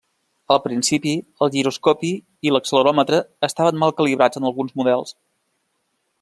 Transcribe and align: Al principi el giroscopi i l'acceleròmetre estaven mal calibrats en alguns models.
Al 0.53 0.59
principi 0.61 1.11
el 1.47 1.51
giroscopi 1.55 2.11
i 2.49 2.55
l'acceleròmetre 2.55 3.21
estaven 3.49 3.81
mal 3.85 3.95
calibrats 4.01 4.41
en 4.43 4.51
alguns 4.51 4.77
models. 4.83 5.17